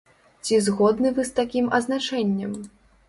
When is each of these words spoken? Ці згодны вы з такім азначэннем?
Ці 0.45 0.57
згодны 0.67 1.11
вы 1.19 1.25
з 1.29 1.35
такім 1.41 1.67
азначэннем? 1.79 2.57